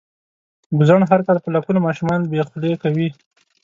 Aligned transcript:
ګوزڼ 0.77 0.99
هر 1.09 1.19
کال 1.27 1.37
په 1.43 1.49
لکونو 1.55 1.79
ماشومان 1.87 2.19
بې 2.31 2.41
خولې 2.47 2.71
کوي. 2.83 3.07